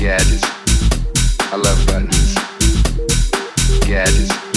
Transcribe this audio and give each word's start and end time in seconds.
gadgets. 0.00 0.42
I 1.52 1.56
love 1.56 1.86
buttons. 1.86 2.34
Gadgets. 3.86 4.49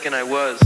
Mistaken 0.00 0.14
I 0.14 0.22
was. 0.22 0.59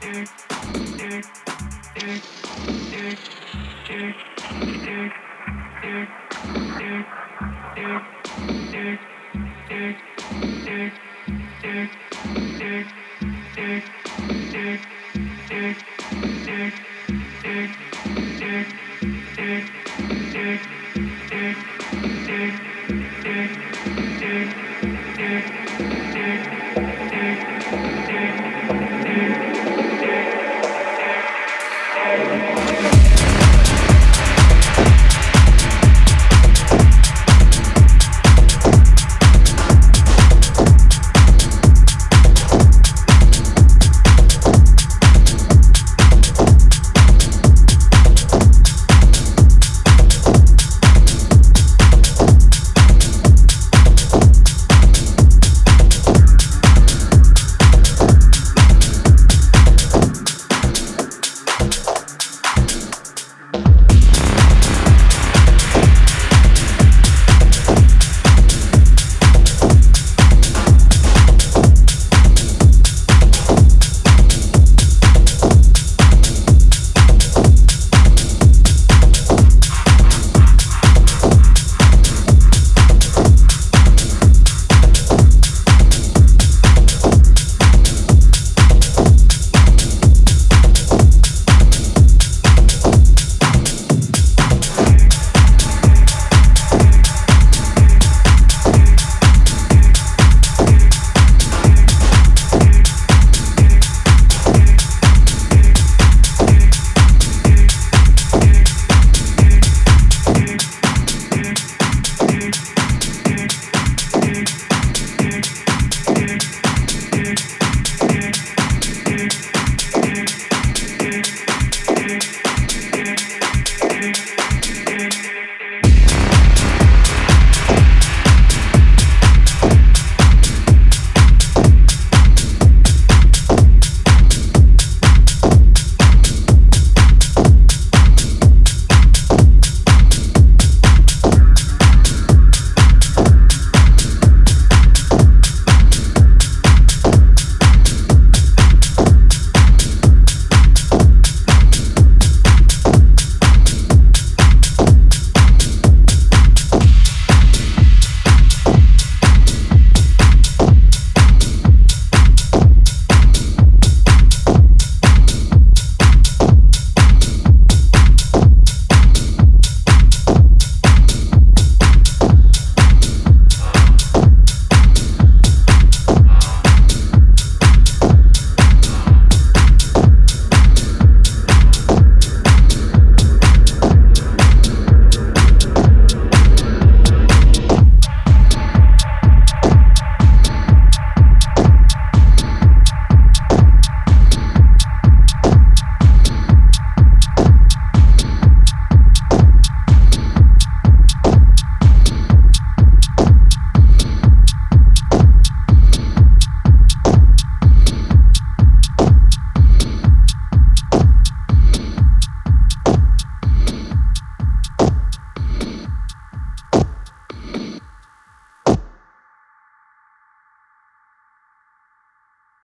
Yeah. 0.00 0.28